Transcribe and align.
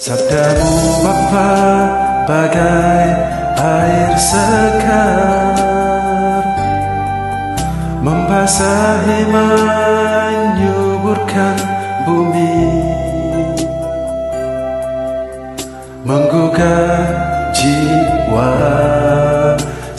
Sabdamu 0.00 1.04
Bapa 1.04 1.52
bagai 2.24 3.08
air 3.60 4.16
segar 4.16 5.60
Membasahi 8.00 9.28
menyuburkan 9.28 11.52
bumi. 12.08 12.80
Menggugah 16.08 17.52
jiwa 17.52 18.56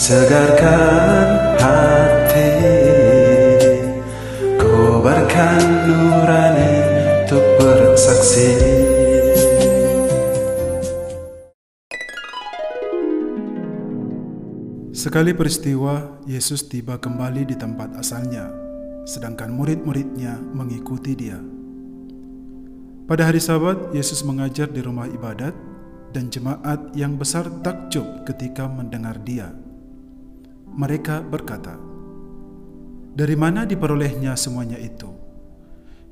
Segarkan 0.02 1.62
hati. 1.62 2.58
Kobarkan 4.58 5.62
nurani 5.86 6.74
untuk 7.22 7.46
bersaksi 7.62 8.71
Sekali 15.02 15.34
peristiwa, 15.34 16.22
Yesus 16.30 16.70
tiba 16.70 16.94
kembali 16.94 17.50
di 17.50 17.58
tempat 17.58 17.98
asalnya, 17.98 18.54
sedangkan 19.02 19.50
murid-muridnya 19.50 20.38
mengikuti 20.54 21.18
dia. 21.18 21.42
Pada 23.10 23.26
hari 23.26 23.42
Sabat, 23.42 23.98
Yesus 23.98 24.22
mengajar 24.22 24.70
di 24.70 24.78
rumah 24.78 25.10
ibadat, 25.10 25.58
dan 26.14 26.30
jemaat 26.30 26.94
yang 26.94 27.18
besar 27.18 27.50
takjub 27.66 28.06
ketika 28.30 28.70
mendengar 28.70 29.18
dia. 29.26 29.50
Mereka 30.70 31.26
berkata, 31.26 31.82
"Dari 33.18 33.34
mana 33.34 33.66
diperolehnya 33.66 34.38
semuanya 34.38 34.78
itu? 34.78 35.10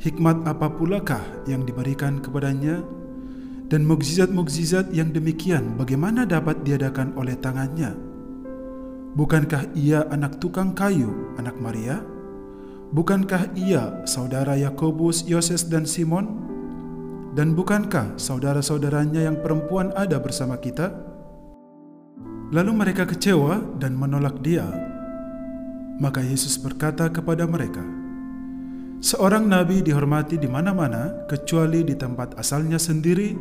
Hikmat 0.02 0.50
apa 0.50 0.66
pulakah 0.66 1.46
yang 1.46 1.62
diberikan 1.62 2.26
kepadanya?" 2.26 2.82
Dan 3.70 3.86
mukjizat-mukjizat 3.86 4.90
yang 4.98 5.14
demikian 5.14 5.78
bagaimana 5.78 6.26
dapat 6.26 6.66
diadakan 6.66 7.14
oleh 7.14 7.38
tangannya? 7.38 8.09
Bukankah 9.20 9.76
ia 9.76 10.08
anak 10.16 10.40
tukang 10.40 10.72
kayu, 10.72 11.36
anak 11.36 11.60
Maria? 11.60 12.00
Bukankah 12.96 13.52
ia 13.52 14.08
saudara 14.08 14.56
Yakobus, 14.56 15.28
Yoses, 15.28 15.68
dan 15.68 15.84
Simon? 15.84 16.48
Dan 17.36 17.52
bukankah 17.52 18.16
saudara-saudaranya 18.16 19.28
yang 19.28 19.44
perempuan 19.44 19.92
ada 19.92 20.24
bersama 20.24 20.56
kita? 20.56 20.96
Lalu 22.56 22.72
mereka 22.72 23.04
kecewa 23.04 23.60
dan 23.76 24.00
menolak 24.00 24.40
dia. 24.40 24.64
Maka 26.00 26.24
Yesus 26.24 26.56
berkata 26.56 27.12
kepada 27.12 27.44
mereka, 27.44 27.84
Seorang 29.04 29.52
nabi 29.52 29.84
dihormati 29.84 30.40
di 30.40 30.48
mana-mana 30.48 31.28
kecuali 31.28 31.84
di 31.84 32.00
tempat 32.00 32.40
asalnya 32.40 32.80
sendiri, 32.80 33.36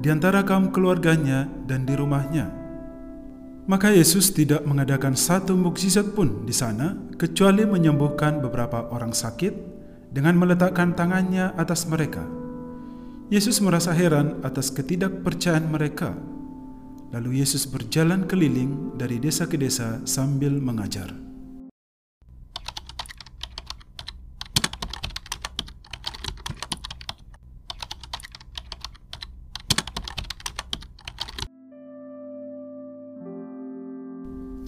di 0.00 0.08
antara 0.08 0.40
kaum 0.48 0.72
keluarganya 0.72 1.44
dan 1.68 1.84
di 1.84 1.92
rumahnya. 1.92 2.59
Maka 3.68 3.92
Yesus 3.92 4.32
tidak 4.32 4.64
mengadakan 4.64 5.12
satu 5.12 5.52
mukjizat 5.52 6.16
pun 6.16 6.48
di 6.48 6.54
sana 6.54 6.96
kecuali 7.20 7.68
menyembuhkan 7.68 8.40
beberapa 8.40 8.88
orang 8.88 9.12
sakit 9.12 9.52
dengan 10.10 10.40
meletakkan 10.40 10.96
tangannya 10.96 11.52
atas 11.60 11.84
mereka. 11.84 12.24
Yesus 13.30 13.62
merasa 13.62 13.94
heran 13.94 14.42
atas 14.42 14.74
ketidakpercayaan 14.74 15.70
mereka. 15.70 16.16
Lalu 17.14 17.42
Yesus 17.42 17.66
berjalan 17.66 18.26
keliling 18.26 18.98
dari 18.98 19.22
desa 19.22 19.46
ke 19.46 19.54
desa 19.54 20.02
sambil 20.02 20.58
mengajar. 20.58 21.29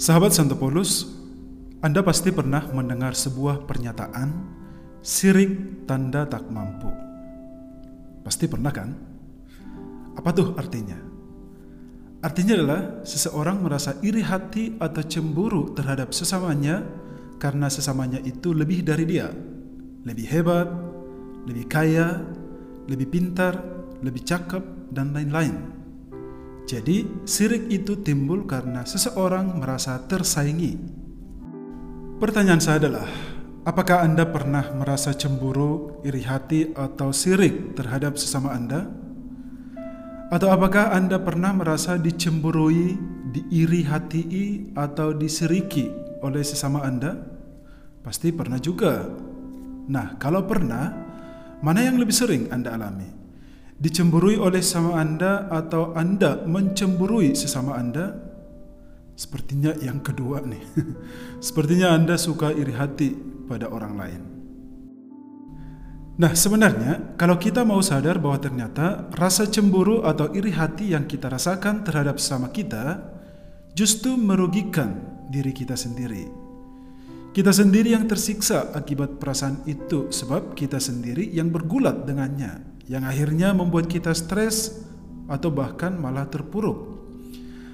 Sahabat 0.01 0.33
Santo 0.33 0.57
Paulus, 0.57 1.05
Anda 1.85 2.01
pasti 2.01 2.33
pernah 2.33 2.65
mendengar 2.72 3.12
sebuah 3.12 3.69
pernyataan 3.69 4.28
sirik 5.05 5.84
tanda 5.84 6.25
tak 6.25 6.49
mampu. 6.49 6.89
Pasti 8.25 8.49
pernah 8.49 8.72
kan? 8.72 8.89
Apa 10.16 10.31
tuh 10.33 10.56
artinya? 10.56 10.97
Artinya 12.22 12.55
adalah 12.55 12.83
seseorang 13.03 13.61
merasa 13.61 13.99
iri 14.00 14.22
hati 14.22 14.78
atau 14.78 15.03
cemburu 15.03 15.75
terhadap 15.75 16.15
sesamanya 16.15 16.87
karena 17.43 17.66
sesamanya 17.66 18.22
itu 18.22 18.55
lebih 18.55 18.87
dari 18.87 19.05
dia, 19.05 19.28
lebih 20.06 20.27
hebat, 20.31 20.71
lebih 21.50 21.66
kaya, 21.66 22.22
lebih 22.87 23.11
pintar, 23.11 23.59
lebih 24.00 24.22
cakep, 24.22 24.95
dan 24.95 25.11
lain-lain. 25.11 25.81
Jadi, 26.72 27.28
sirik 27.28 27.69
itu 27.69 28.00
timbul 28.00 28.49
karena 28.49 28.81
seseorang 28.88 29.60
merasa 29.60 30.00
tersaingi. 30.09 30.81
Pertanyaan 32.16 32.65
saya 32.65 32.81
adalah, 32.81 33.05
apakah 33.69 34.00
Anda 34.00 34.25
pernah 34.25 34.72
merasa 34.72 35.12
cemburu, 35.12 36.00
iri 36.00 36.25
hati, 36.25 36.72
atau 36.72 37.12
sirik 37.12 37.77
terhadap 37.77 38.16
sesama 38.16 38.56
Anda? 38.56 38.88
Atau 40.33 40.49
apakah 40.49 40.97
Anda 40.97 41.21
pernah 41.21 41.53
merasa 41.53 42.00
dicemburui, 42.00 42.97
diiri 43.37 43.84
hati, 43.84 44.25
atau 44.72 45.12
disiriki 45.12 45.93
oleh 46.25 46.41
sesama 46.41 46.89
Anda? 46.89 47.21
Pasti 48.00 48.33
pernah 48.33 48.56
juga. 48.56 49.12
Nah, 49.93 50.16
kalau 50.16 50.49
pernah, 50.49 50.89
mana 51.60 51.84
yang 51.84 52.00
lebih 52.00 52.16
sering 52.16 52.49
Anda 52.49 52.81
alami? 52.81 53.22
Dicemburui 53.82 54.38
oleh 54.38 54.62
sesama 54.62 55.03
Anda 55.03 55.50
atau 55.50 55.91
Anda 55.98 56.47
mencemburui 56.47 57.34
sesama 57.34 57.75
Anda? 57.75 58.15
Sepertinya 59.19 59.75
yang 59.82 59.98
kedua 59.98 60.38
nih. 60.47 60.62
Sepertinya 61.47 61.91
Anda 61.91 62.15
suka 62.15 62.54
iri 62.54 62.78
hati 62.78 63.10
pada 63.50 63.66
orang 63.66 63.94
lain. 63.98 64.22
Nah, 66.22 66.31
sebenarnya 66.38 67.19
kalau 67.19 67.34
kita 67.42 67.66
mau 67.66 67.82
sadar 67.82 68.22
bahwa 68.22 68.38
ternyata 68.38 69.10
rasa 69.19 69.50
cemburu 69.50 70.06
atau 70.06 70.31
iri 70.31 70.54
hati 70.54 70.94
yang 70.94 71.10
kita 71.10 71.26
rasakan 71.26 71.82
terhadap 71.82 72.22
sesama 72.22 72.54
kita 72.54 73.03
justru 73.75 74.15
merugikan 74.15 75.26
diri 75.26 75.50
kita 75.50 75.75
sendiri. 75.75 76.31
Kita 77.32 77.48
sendiri 77.48 77.97
yang 77.97 78.04
tersiksa 78.04 78.76
akibat 78.76 79.16
perasaan 79.16 79.65
itu 79.65 80.12
sebab 80.12 80.53
kita 80.53 80.76
sendiri 80.76 81.32
yang 81.32 81.48
bergulat 81.48 82.04
dengannya 82.04 82.72
yang 82.91 83.06
akhirnya 83.06 83.54
membuat 83.54 83.87
kita 83.87 84.15
stres 84.15 84.82
atau 85.31 85.50
bahkan 85.53 85.94
malah 85.94 86.26
terpuruk. 86.26 86.93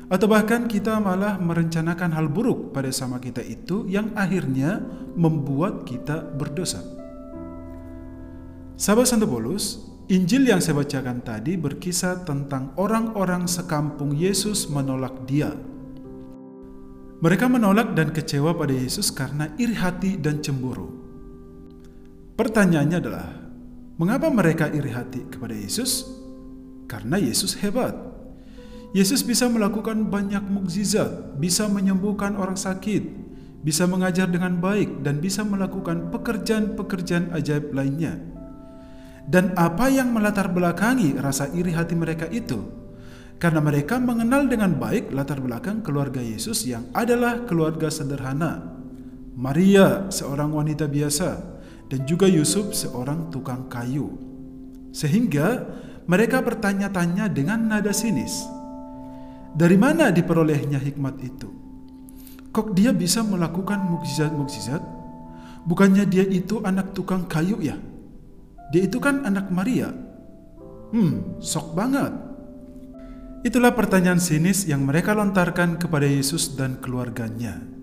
Atau 0.08 0.24
bahkan 0.24 0.64
kita 0.64 0.96
malah 1.04 1.36
merencanakan 1.36 2.16
hal 2.16 2.32
buruk 2.32 2.72
pada 2.72 2.88
sama 2.88 3.20
kita 3.20 3.44
itu 3.44 3.84
yang 3.84 4.08
akhirnya 4.16 4.80
membuat 5.12 5.84
kita 5.84 6.24
berdosa. 6.32 6.80
Sahabat 8.78 9.10
Santo 9.10 9.28
Paulus, 9.28 9.84
Injil 10.08 10.48
yang 10.48 10.64
saya 10.64 10.80
bacakan 10.80 11.20
tadi 11.20 11.60
berkisah 11.60 12.24
tentang 12.24 12.72
orang-orang 12.80 13.44
sekampung 13.44 14.16
Yesus 14.16 14.72
menolak 14.72 15.28
dia. 15.28 15.52
Mereka 17.20 17.50
menolak 17.50 17.92
dan 17.92 18.14
kecewa 18.14 18.56
pada 18.56 18.72
Yesus 18.72 19.12
karena 19.12 19.52
iri 19.60 19.76
hati 19.76 20.16
dan 20.16 20.41
cemburu. 20.41 20.88
Pertanyaannya 22.38 22.97
adalah, 22.97 23.47
Mengapa 23.98 24.31
mereka 24.31 24.70
iri 24.70 24.94
hati 24.94 25.26
kepada 25.26 25.59
Yesus? 25.59 26.06
Karena 26.86 27.19
Yesus 27.19 27.59
hebat. 27.59 27.98
Yesus 28.94 29.26
bisa 29.26 29.50
melakukan 29.50 30.06
banyak 30.06 30.47
mukjizat, 30.47 31.34
bisa 31.42 31.66
menyembuhkan 31.66 32.38
orang 32.38 32.54
sakit, 32.54 33.03
bisa 33.66 33.91
mengajar 33.91 34.31
dengan 34.31 34.62
baik, 34.62 35.03
dan 35.03 35.19
bisa 35.19 35.42
melakukan 35.42 36.14
pekerjaan-pekerjaan 36.14 37.34
ajaib 37.34 37.75
lainnya. 37.75 38.22
Dan 39.26 39.50
apa 39.59 39.91
yang 39.91 40.15
melatar 40.15 40.47
belakangi 40.47 41.19
rasa 41.19 41.50
iri 41.50 41.75
hati 41.75 41.98
mereka 41.98 42.30
itu? 42.30 42.70
Karena 43.42 43.59
mereka 43.59 43.98
mengenal 43.98 44.47
dengan 44.47 44.78
baik 44.78 45.10
latar 45.10 45.42
belakang 45.42 45.83
keluarga 45.83 46.22
Yesus 46.22 46.62
yang 46.71 46.86
adalah 46.95 47.50
keluarga 47.50 47.91
sederhana. 47.91 48.78
Maria, 49.34 50.06
seorang 50.06 50.54
wanita 50.54 50.86
biasa, 50.86 51.58
dan 51.88 52.04
juga 52.04 52.28
Yusuf 52.28 52.76
seorang 52.76 53.32
tukang 53.32 53.66
kayu. 53.72 54.12
Sehingga 54.92 55.64
mereka 56.08 56.40
bertanya-tanya 56.40 57.28
dengan 57.28 57.68
nada 57.68 57.92
sinis. 57.92 58.44
Dari 59.52 59.76
mana 59.76 60.12
diperolehnya 60.12 60.80
hikmat 60.80 61.16
itu? 61.24 61.48
Kok 62.52 62.72
dia 62.72 62.92
bisa 62.92 63.24
melakukan 63.24 63.80
mukjizat-mukjizat? 63.88 64.80
Bukannya 65.68 66.08
dia 66.08 66.24
itu 66.24 66.64
anak 66.64 66.96
tukang 66.96 67.28
kayu 67.28 67.60
ya? 67.60 67.76
Dia 68.72 68.88
itu 68.88 69.00
kan 69.00 69.24
anak 69.24 69.52
Maria. 69.52 69.92
Hmm, 70.92 71.40
sok 71.40 71.76
banget. 71.76 72.12
Itulah 73.44 73.76
pertanyaan 73.76 74.20
sinis 74.20 74.64
yang 74.64 74.84
mereka 74.84 75.12
lontarkan 75.12 75.76
kepada 75.76 76.08
Yesus 76.08 76.56
dan 76.56 76.80
keluarganya. 76.80 77.78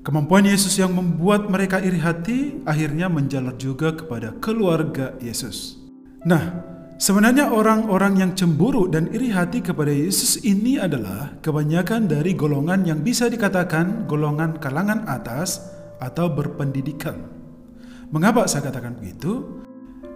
Kemampuan 0.00 0.48
Yesus 0.48 0.80
yang 0.80 0.96
membuat 0.96 1.52
mereka 1.52 1.76
iri 1.76 2.00
hati 2.00 2.64
akhirnya 2.64 3.12
menjalar 3.12 3.52
juga 3.60 3.92
kepada 3.92 4.32
keluarga 4.40 5.12
Yesus. 5.20 5.76
Nah, 6.24 6.70
Sebenarnya 7.00 7.48
orang-orang 7.48 8.20
yang 8.20 8.36
cemburu 8.36 8.84
dan 8.84 9.08
iri 9.08 9.32
hati 9.32 9.64
kepada 9.64 9.88
Yesus 9.88 10.44
ini 10.44 10.76
adalah 10.76 11.32
kebanyakan 11.40 12.04
dari 12.04 12.36
golongan 12.36 12.84
yang 12.84 13.00
bisa 13.00 13.24
dikatakan 13.32 14.04
golongan 14.04 14.60
kalangan 14.60 15.08
atas 15.08 15.64
atau 15.96 16.28
berpendidikan. 16.28 17.24
Mengapa 18.12 18.44
saya 18.44 18.68
katakan 18.68 19.00
begitu? 19.00 19.64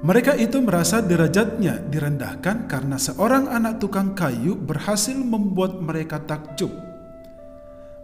Mereka 0.05 0.37
itu 0.37 0.61
merasa 0.61 1.01
derajatnya 1.01 1.89
direndahkan 1.89 2.69
karena 2.69 3.01
seorang 3.01 3.49
anak 3.49 3.81
tukang 3.81 4.13
kayu 4.13 4.53
berhasil 4.53 5.17
membuat 5.17 5.81
mereka 5.81 6.21
takjub. 6.21 6.69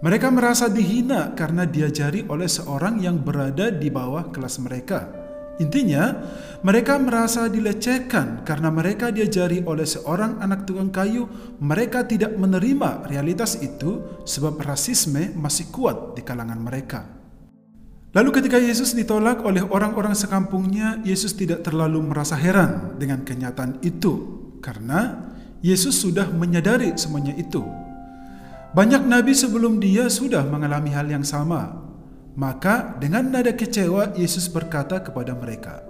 Mereka 0.00 0.32
merasa 0.32 0.72
dihina 0.72 1.36
karena 1.36 1.68
diajari 1.68 2.24
oleh 2.24 2.48
seorang 2.48 3.04
yang 3.04 3.20
berada 3.20 3.68
di 3.68 3.92
bawah 3.92 4.32
kelas 4.32 4.56
mereka. 4.64 5.12
Intinya, 5.60 6.16
mereka 6.64 6.96
merasa 6.96 7.44
dilecehkan 7.52 8.48
karena 8.48 8.72
mereka 8.72 9.12
diajari 9.12 9.60
oleh 9.60 9.84
seorang 9.84 10.40
anak 10.40 10.64
tukang 10.64 10.88
kayu. 10.88 11.28
Mereka 11.60 12.08
tidak 12.08 12.32
menerima 12.32 13.12
realitas 13.12 13.60
itu 13.60 14.24
sebab 14.24 14.56
rasisme 14.64 15.36
masih 15.36 15.68
kuat 15.68 16.16
di 16.16 16.24
kalangan 16.24 16.56
mereka. 16.56 17.04
Lalu 18.16 18.40
ketika 18.40 18.56
Yesus 18.56 18.96
ditolak 18.96 19.44
oleh 19.44 19.60
orang-orang 19.60 20.16
sekampungnya, 20.16 21.04
Yesus 21.04 21.36
tidak 21.36 21.60
terlalu 21.60 22.00
merasa 22.00 22.40
heran 22.40 22.96
dengan 22.96 23.20
kenyataan 23.20 23.84
itu 23.84 24.40
karena 24.64 25.28
Yesus 25.60 26.00
sudah 26.00 26.24
menyadari 26.32 26.96
semuanya 26.96 27.36
itu. 27.36 27.89
Banyak 28.70 29.02
nabi 29.02 29.34
sebelum 29.34 29.82
dia 29.82 30.06
sudah 30.06 30.46
mengalami 30.46 30.94
hal 30.94 31.10
yang 31.10 31.26
sama, 31.26 31.74
maka 32.38 32.94
dengan 33.02 33.26
nada 33.26 33.50
kecewa 33.50 34.14
Yesus 34.14 34.46
berkata 34.46 35.02
kepada 35.02 35.34
mereka, 35.34 35.82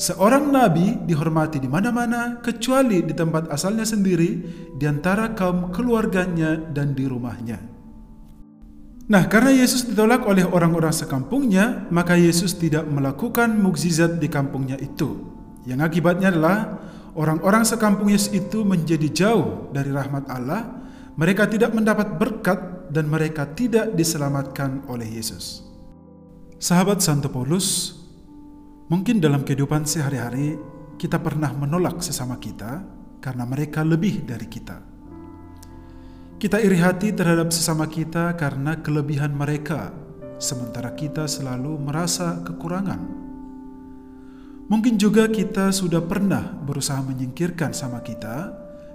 Seorang 0.00 0.48
nabi 0.48 0.96
dihormati 1.04 1.60
di 1.60 1.68
mana-mana 1.68 2.40
kecuali 2.40 3.04
di 3.04 3.12
tempat 3.12 3.52
asalnya 3.52 3.84
sendiri, 3.84 4.42
di 4.72 4.84
antara 4.88 5.36
kaum 5.36 5.68
keluarganya 5.70 6.56
dan 6.56 6.96
di 6.96 7.04
rumahnya. 7.04 7.60
Nah, 9.12 9.28
karena 9.28 9.52
Yesus 9.52 9.84
ditolak 9.92 10.24
oleh 10.24 10.48
orang-orang 10.48 10.96
sekampungnya, 10.96 11.84
maka 11.92 12.16
Yesus 12.16 12.56
tidak 12.56 12.88
melakukan 12.88 13.52
mukjizat 13.60 14.16
di 14.16 14.32
kampungnya 14.32 14.80
itu. 14.80 15.20
Yang 15.68 15.92
akibatnya 15.92 16.32
adalah 16.32 16.80
orang-orang 17.12 17.68
sekampung 17.68 18.08
Yesus 18.08 18.32
itu 18.32 18.64
menjadi 18.64 19.10
jauh 19.12 19.68
dari 19.68 19.92
rahmat 19.92 20.24
Allah, 20.32 20.79
mereka 21.18 21.50
tidak 21.50 21.74
mendapat 21.74 22.18
berkat 22.18 22.90
dan 22.90 23.06
mereka 23.06 23.46
tidak 23.54 23.94
diselamatkan 23.94 24.84
oleh 24.90 25.06
Yesus. 25.06 25.62
Sahabat 26.60 27.00
Santo 27.00 27.32
Paulus, 27.32 27.96
mungkin 28.92 29.22
dalam 29.22 29.46
kehidupan 29.46 29.88
sehari-hari 29.88 30.60
kita 31.00 31.16
pernah 31.16 31.54
menolak 31.56 32.04
sesama 32.04 32.36
kita 32.36 32.84
karena 33.24 33.48
mereka 33.48 33.80
lebih 33.80 34.26
dari 34.28 34.44
kita. 34.44 34.76
Kita 36.40 36.56
iri 36.60 36.76
hati 36.80 37.12
terhadap 37.12 37.52
sesama 37.52 37.88
kita 37.88 38.36
karena 38.36 38.80
kelebihan 38.80 39.32
mereka, 39.32 39.92
sementara 40.40 40.92
kita 40.96 41.24
selalu 41.28 41.76
merasa 41.80 42.40
kekurangan. 42.44 43.00
Mungkin 44.70 44.96
juga 44.96 45.26
kita 45.26 45.74
sudah 45.74 46.00
pernah 46.00 46.40
berusaha 46.64 47.02
menyingkirkan 47.02 47.74
sama 47.74 48.00
kita 48.00 48.54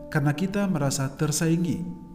karena 0.10 0.31
kita 0.34 0.68
merasa 0.69 1.10
tersaingi 1.12 2.06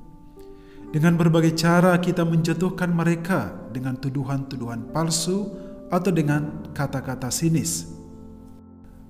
dengan 0.90 1.14
berbagai 1.14 1.54
cara 1.54 1.94
kita 2.02 2.26
menjatuhkan 2.26 2.90
mereka 2.90 3.54
dengan 3.70 3.94
tuduhan-tuduhan 3.94 4.90
palsu 4.90 5.46
atau 5.87 6.10
dengan 6.10 6.70
kata-kata 6.75 7.31
sinis. 7.31 7.87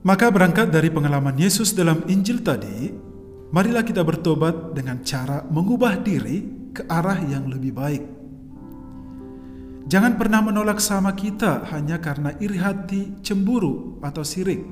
Maka 0.00 0.32
berangkat 0.32 0.72
dari 0.72 0.88
pengalaman 0.88 1.36
Yesus 1.36 1.76
dalam 1.76 2.04
Injil 2.08 2.40
tadi, 2.40 2.92
marilah 3.52 3.84
kita 3.84 4.00
bertobat 4.00 4.72
dengan 4.72 5.00
cara 5.04 5.44
mengubah 5.48 6.00
diri 6.00 6.72
ke 6.72 6.84
arah 6.88 7.20
yang 7.20 7.48
lebih 7.48 7.72
baik. 7.76 8.04
Jangan 9.90 10.16
pernah 10.16 10.40
menolak 10.44 10.78
sama 10.78 11.12
kita 11.16 11.66
hanya 11.74 11.98
karena 11.98 12.32
iri 12.38 12.60
hati, 12.60 13.20
cemburu, 13.24 13.98
atau 14.04 14.22
sirik. 14.22 14.62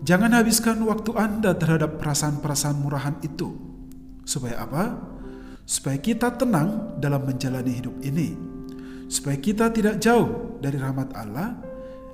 Jangan 0.00 0.32
habiskan 0.32 0.80
waktu 0.88 1.12
Anda 1.16 1.52
terhadap 1.56 2.00
perasaan-perasaan 2.00 2.76
murahan 2.80 3.16
itu. 3.20 3.52
Supaya 4.24 4.64
apa? 4.64 5.10
supaya 5.70 6.02
kita 6.02 6.34
tenang 6.34 6.98
dalam 6.98 7.22
menjalani 7.22 7.70
hidup 7.70 7.94
ini, 8.02 8.34
supaya 9.06 9.38
kita 9.38 9.70
tidak 9.70 10.02
jauh 10.02 10.58
dari 10.58 10.74
rahmat 10.74 11.14
Allah, 11.14 11.54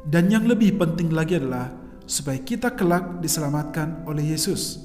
dan 0.05 0.29
yang 0.29 0.45
lebih 0.45 0.77
penting 0.77 1.09
lagi 1.09 1.41
adalah 1.41 1.73
supaya 2.05 2.37
kita 2.37 2.77
kelak 2.77 3.25
diselamatkan 3.25 4.05
oleh 4.05 4.37
Yesus. 4.37 4.85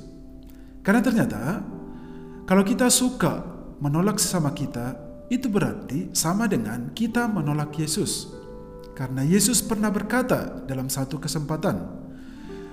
Karena 0.88 1.04
ternyata, 1.04 1.60
kalau 2.48 2.64
kita 2.64 2.88
suka 2.88 3.44
menolak 3.84 4.24
sesama 4.24 4.56
kita, 4.56 4.96
itu 5.28 5.52
berarti 5.52 6.08
sama 6.16 6.48
dengan 6.48 6.96
kita 6.96 7.28
menolak 7.28 7.76
Yesus. 7.76 8.32
Karena 8.96 9.20
Yesus 9.28 9.60
pernah 9.60 9.92
berkata 9.92 10.64
dalam 10.64 10.88
satu 10.88 11.20
kesempatan, 11.20 11.76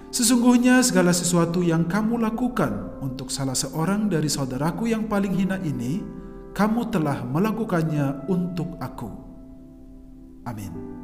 Sesungguhnya 0.09 0.81
segala 0.81 1.13
sesuatu 1.13 1.61
yang 1.61 1.85
kamu 1.85 2.17
lakukan 2.17 2.97
untuk 3.05 3.29
salah 3.29 3.53
seorang 3.53 4.09
dari 4.09 4.27
saudaraku 4.27 4.89
yang 4.89 5.05
paling 5.05 5.37
hina 5.37 5.61
ini, 5.61 6.01
kamu 6.57 6.89
telah 6.89 7.23
melakukannya 7.29 8.25
untuk 8.27 8.81
aku. 8.81 9.13
Amin. 10.49 10.98